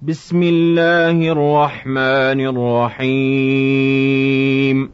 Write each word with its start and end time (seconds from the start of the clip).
بسم 0.01 0.43
الله 0.43 1.31
الرحمن 1.31 2.39
الرحيم. 2.99 4.91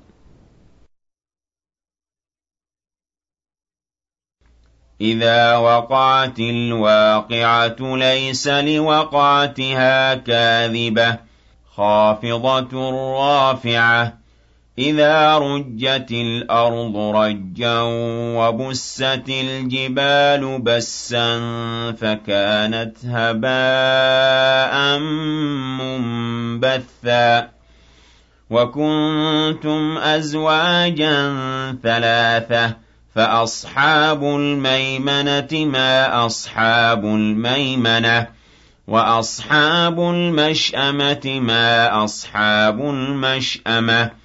إذا 5.02 5.58
وقعت 5.58 6.40
الواقعة 6.40 7.76
ليس 7.80 8.48
لوقعتها 8.48 10.16
كاذبة 10.16 11.20
خافضة 11.76 12.92
رافعة. 13.18 14.25
إذا 14.80 15.38
رجت 15.38 16.12
الأرض 16.12 16.98
رجا 16.98 17.80
وبست 18.38 19.24
الجبال 19.30 20.62
بسا 20.62 21.42
فكانت 21.92 22.98
هباء 23.06 25.00
منبثا 25.80 27.50
وكنتم 28.50 29.98
أزواجا 29.98 31.34
ثلاثة 31.84 32.76
فأصحاب 33.16 34.24
الميمنة 34.24 35.50
ما 35.54 36.26
أصحاب 36.26 37.06
الميمنة 37.06 38.28
وأصحاب 38.88 40.00
المشأمة 40.00 41.40
ما 41.40 42.04
أصحاب 42.04 42.82
المشأمة 42.82 44.25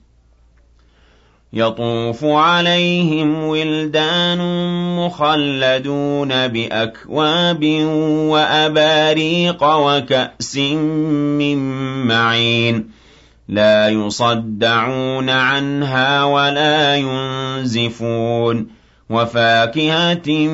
يَطُوفُ 1.53 2.25
عَلَيْهِمْ 2.25 3.43
وِلْدَانٌ 3.43 4.37
مُّخَلَّدُونَ 4.99 6.47
بِأَكْوَابٍ 6.47 7.63
وَأَبَارِيقَ 8.29 9.63
وَكَأْسٍ 9.63 10.57
مِّن 11.37 11.57
مَّعِينٍ. 12.07 12.89
لَّا 13.49 13.89
يُصَدَّعُونَ 13.89 15.29
عَنْهَا 15.29 16.23
وَلَا 16.23 16.95
يُنزِفُونَ. 16.95 18.67
وَفَاكِهَةٍ 19.09 20.47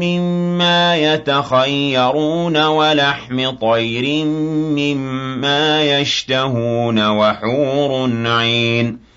مِّمَّا 0.00 0.96
يَتَخَيَّرُونَ 0.96 2.64
وَلَحْمِ 2.64 3.50
طَيْرٍ 3.50 4.24
مِّمَّا 4.24 5.82
يَشْتَهُونَ 6.00 7.06
وَحُورٌ 7.08 8.10
عِينٌ. 8.26 9.13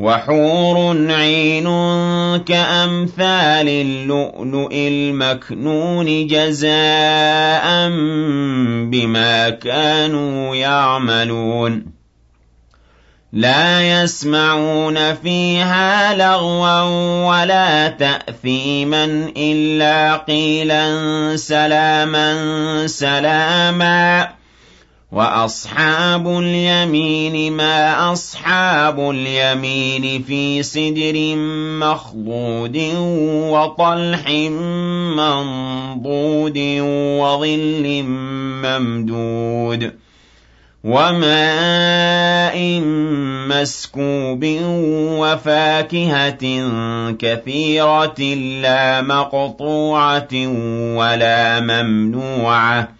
وَحُورٌ 0.00 0.96
عِينٌ 1.12 1.64
كَأَمْثَالِ 2.44 3.68
اللُّؤْلُؤِ 3.68 4.72
الْمَكْنُونِ 4.72 6.26
جَزَاءً 6.26 7.88
بِمَا 8.90 9.50
كَانُوا 9.50 10.56
يَعْمَلُونَ. 10.56 11.86
لَا 13.32 14.02
يَسْمَعُونَ 14.02 15.14
فِيهَا 15.14 16.14
لَغْوًا 16.14 16.80
وَلَا 17.28 17.88
تَأْثِيمًا 17.88 19.32
إِلَّا 19.36 20.16
قِيلًا 20.16 21.36
سَلَامًا 21.36 22.86
سَلَامًا. 22.86 24.39
وَأَصْحَابُ 25.12 26.28
الْيَمِينِ 26.38 27.52
مَا 27.52 28.12
أَصْحَابُ 28.12 29.10
الْيَمِينِ 29.10 30.22
فِي 30.22 30.62
سِدْرٍ 30.62 31.34
مَّخْضُودٍ 31.82 32.76
وَطَلْحٍ 33.50 34.30
مَّنضُودٍ 35.18 36.58
وَظِلٍّ 37.20 38.02
مَّمْدُودٍ 38.62 39.92
وَمَاءٍ 40.84 42.56
مَّسْكُوبٍ 43.50 44.42
وَفَاكِهَةٍ 45.18 46.44
كَثِيرَةٍ 47.18 48.20
لَّا 48.62 49.02
مَقْطُوعَةٍ 49.02 50.34
وَلَا 50.96 51.60
مَمْنُوعَةٍ 51.60 52.99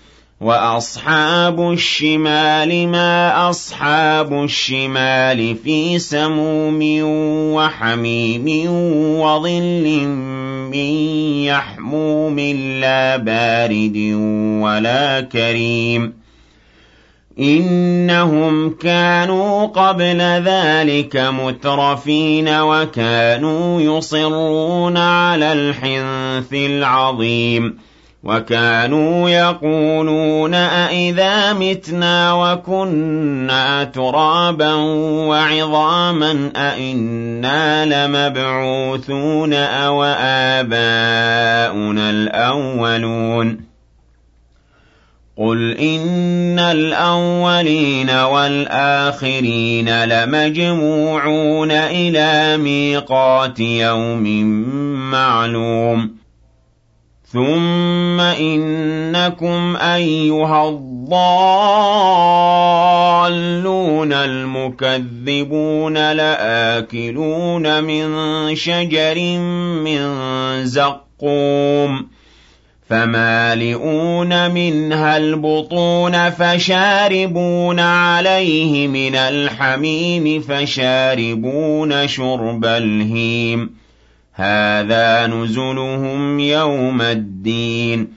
وَأَصْحَابُ 0.41 1.71
الشِّمَالِ 1.71 2.87
مَا 2.87 3.49
أَصْحَابُ 3.49 4.33
الشِّمَالِ 4.43 5.55
فِي 5.63 5.99
سَمُومٍ 5.99 6.79
وَحَمِيمٍ 7.53 8.45
وَظِلٍّ 9.21 9.85
مِّن 10.73 10.91
يَحْمُومٍ 11.45 12.39
لَّا 12.81 13.17
بَارِدٍ 13.17 13.97
وَلَا 14.65 15.21
كَرِيمٍ 15.21 16.13
إِنَّهُمْ 17.39 18.69
كَانُوا 18.69 19.65
قَبْلَ 19.65 20.17
ذَٰلِكَ 20.41 21.15
مُتْرَفِينَ 21.17 22.49
وَكَانُوا 22.49 23.81
يُصِرُّونَ 23.81 24.97
عَلَى 24.97 25.53
الْحِنثِ 25.53 26.53
الْعَظِيمِ 26.53 27.90
وَكَانُوا 28.23 29.29
يَقُولُونَ 29.29 30.53
أَإِذَا 30.53 31.53
مِتْنَا 31.53 32.33
وَكُنَّا 32.33 33.83
تُرَابًا 33.83 34.73
وَعِظَامًا 35.29 36.51
أَإِنَّا 36.55 37.85
لَمَبْعُوثُونَ 37.85 39.53
أَوَآبَاؤُنَا 39.53 40.69
الْأَوَّلُونَ 42.09 43.71
قُلْ 45.37 45.77
إِنَّ 45.77 46.59
الْأَوَّلِينَ 46.59 48.09
وَالْآخِرِينَ 48.09 50.03
لَمَجْمُوعُونَ 50.03 51.71
إِلَىٰ 51.71 52.57
مِيقَاتِ 52.57 53.59
يَوْمٍ 53.59 54.23
مَّعْلُومٍ 55.11 56.20
ثُمَّ 57.33 58.19
إِنَّكُمْ 58.19 59.75
أَيُّهَا 59.77 60.69
الضَّالُّونَ 60.69 61.13
الْمُكَذِّبُونَ 64.13 65.93
لَآكِلُونَ 66.11 67.83
مِن 67.83 68.05
شَجَرٍ 68.55 69.19
مِّن 69.83 70.01
زَقُّومٍ 70.65 72.07
فَمَالِئُونَ 72.89 74.51
مِنْهَا 74.51 75.17
الْبُطُونَ 75.17 76.29
فَشَارِبُونَ 76.29 77.79
عَلَيْهِ 77.79 78.87
مِنَ 78.87 79.15
الْحَمِيمِ 79.15 80.41
فَشَارِبُونَ 80.41 82.07
شُرْبَ 82.07 82.65
الْهِيمِ 82.65 83.81
هَٰذَا 84.35 85.27
نُزُلُهُمْ 85.27 86.39
يَوْمَ 86.39 87.01
الدِّينِ. 87.01 88.13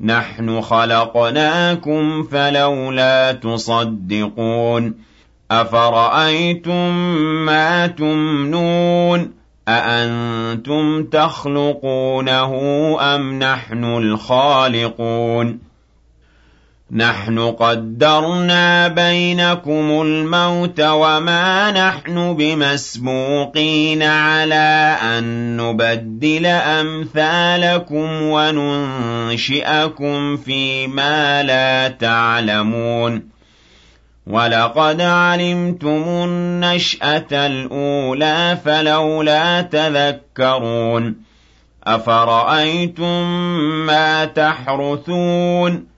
نَحْنُ 0.00 0.60
خَلَقْنَاكُمْ 0.60 2.22
فَلَوْلَا 2.22 3.32
تُصَدِّقُونَ. 3.32 4.94
أَفَرَأَيْتُم 5.50 6.94
مَّا 7.44 7.86
تُمْنُونَ؟ 7.86 9.32
أَأَنتُمْ 9.68 11.04
تَخْلُقُونَهُ 11.04 12.52
أَمْ 13.00 13.38
نَحْنُ 13.38 13.84
الْخَالِقُونَ؟ 13.84 15.67
نَحْنُ 16.92 17.38
قَدَّرْنَا 17.38 18.88
بَيْنَكُمُ 18.88 20.02
الْمَوْتَ 20.02 20.80
وَمَا 20.80 21.70
نَحْنُ 21.70 22.34
بِمَسْبُوقِينَ 22.34 24.02
عَلَىٰ 24.02 24.96
أَن 25.02 25.56
نُّبَدِّلَ 25.56 26.46
أَمْثَالَكُمْ 26.46 28.22
وَنُنشِئَكُمْ 28.22 30.36
فِي 30.36 30.86
مَا 30.86 31.42
لَا 31.42 31.88
تَعْلَمُونَ. 31.88 33.22
وَلَقَدْ 34.26 35.00
عَلِمْتُمُ 35.00 36.04
النَّشْأَةَ 36.08 37.26
الْأُولَىٰ 37.32 38.58
فَلَوْلَا 38.64 39.60
تَذَكَّرُونَ. 39.60 41.14
أَفَرَأَيْتُم 41.84 43.22
مَّا 43.86 44.24
تَحْرُثُونَ؟ 44.24 45.97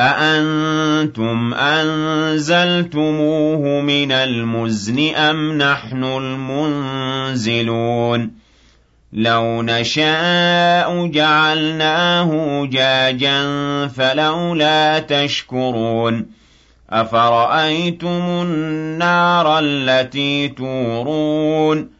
أَأَنتُمْ 0.00 1.54
أَنزَلْتُمُوهُ 1.54 3.58
مِنَ 3.80 4.12
الْمُزْنِ 4.12 5.14
أَمْ 5.14 5.58
نَحْنُ 5.58 6.04
الْمُنزِلُونَ؟ 6.04 8.30
لَوْ 9.12 9.62
نَشَاءُ 9.62 11.06
جَعَلْنَاهُ 11.06 12.62
أُجَاجًا 12.64 13.46
فَلَوْلَا 13.86 14.98
تَشْكُرُونَ. 14.98 16.26
أَفَرَأَيْتُمُ 16.90 18.42
النَّارَ 18.42 19.58
الَّتِي 19.58 20.48
تُورُونَ؟ 20.48 21.99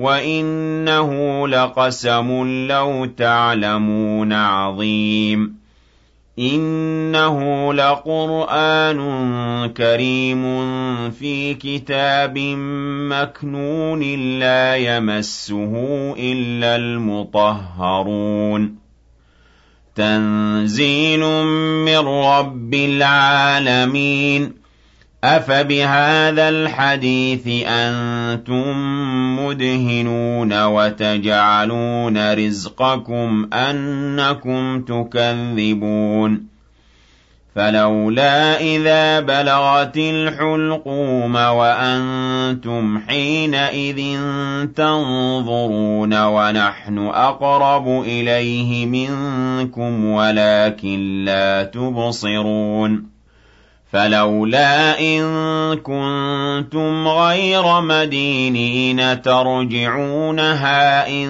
وَإِنَّهُ 0.00 1.48
لَقَسَمٌ 1.48 2.44
لَّوْ 2.68 3.04
تَعْلَمُونَ 3.04 4.32
عَظِيمٌ 4.32 5.54
إِنَّهُ 6.38 7.38
لَقُرْآنٌ 7.74 8.98
كَرِيمٌ 9.76 10.42
فِي 11.10 11.54
كِتَابٍ 11.54 12.38
مَّكْنُونٍ 13.12 14.02
لَّا 14.40 14.76
يَمَسُّهُ 14.76 15.72
إِلَّا 16.18 16.76
الْمُطَهَّرُونَ 16.76 18.74
تَنزِيلٌ 19.94 21.20
مِّن 21.84 21.98
رَّبِّ 22.08 22.74
الْعَالَمِينَ 22.74 24.59
أَفَبِهَٰذَا 25.24 26.48
الْحَدِيثِ 26.48 27.66
أَنتُم 27.66 28.64
مُّدْهِنُونَ 29.40 30.62
وَتَجْعَلُونَ 30.64 32.32
رِزْقَكُمْ 32.34 33.48
أَنَّكُمْ 33.52 34.80
تُكَذِّبُونَ 34.82 36.46
فَلَوْلَا 37.54 38.60
إِذَا 38.60 39.20
بَلَغَتِ 39.20 39.96
الْحُلْقُومَ 39.96 41.34
وَأَنتُمْ 41.34 42.98
حِينَئِذٍ 43.08 44.18
تَنظُرُونَ 44.76 46.22
وَنَحْنُ 46.24 46.98
أَقْرَبُ 46.98 47.88
إِلَيْهِ 47.88 48.86
مِنكُمْ 48.86 50.04
وَلَٰكِن 50.04 51.24
لَّا 51.24 51.62
تُبْصِرُونَ 51.62 53.09
فَلَوْلَا 53.92 55.00
إِن 55.00 55.22
كُنتُمْ 55.74 57.08
غَيْرَ 57.08 57.80
مَدِينِينَ 57.80 59.22
تَرْجِعُونَهَا 59.22 61.08
إِن 61.08 61.28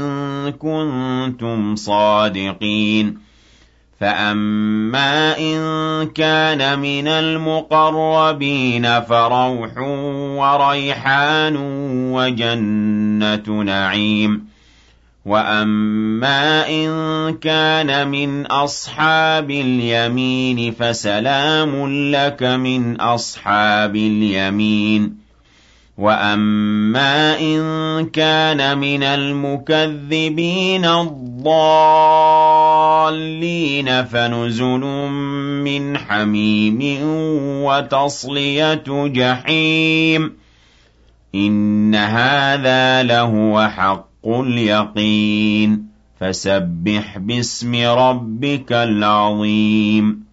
كُنتُمْ 0.52 1.76
صَادِقِينَ. 1.76 3.18
فَأَمَّا 4.00 5.38
إِن 5.38 5.58
كَانَ 6.06 6.78
مِنَ 6.78 7.08
الْمُقَرَّبِينَ 7.08 9.00
فَرَوْحٌ 9.00 9.70
وَرَيْحَانٌ 10.38 11.56
وَجَنَّةُ 12.12 13.62
نَعِيمٍ. 13.62 14.49
وَأَمَّا 15.26 16.68
إِن 16.68 16.88
كَانَ 17.38 18.08
مِنْ 18.08 18.46
أَصْحَابِ 18.46 19.50
الْيَمِينِ 19.50 20.72
فَسَلَامٌ 20.72 21.86
لَّكَ 22.10 22.42
مِنْ 22.42 23.00
أَصْحَابِ 23.00 23.96
الْيَمِينِ 23.96 25.16
وَأَمَّا 25.98 27.38
إِن 27.40 27.60
كَانَ 28.10 28.78
مِنَ 28.78 29.02
الْمُكَذِّبِينَ 29.02 30.84
الضَّالِّينَ 30.84 31.44
فَنُزُلٌ 34.04 34.80
مِّنْ 35.64 35.98
حَمِيمٍ 35.98 37.02
وَتَصْلِيَةُ 37.64 38.84
جَحِيمٍ 38.88 40.32
إِنَّ 41.34 41.94
هَٰذَا 41.94 43.02
لَهُوَ 43.02 43.68
حَقُّ 43.68 44.09
قُلْ 44.22 44.58
يَقِينٌ. 44.58 45.86
فَسَبِّحْ 46.20 47.18
بِاسْمِ 47.18 47.74
رَبِّكَ 47.74 48.72
الْعَظِيمِ. 48.72 50.29